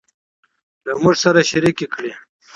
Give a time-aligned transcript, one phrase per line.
[0.85, 2.11] له موږ سره شريکې کړي